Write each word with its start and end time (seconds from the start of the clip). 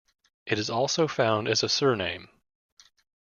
It 0.47 0.57
is 0.57 0.67
also 0.71 1.07
found 1.07 1.47
as 1.47 1.61
a 1.61 1.69
surname. 1.69 2.27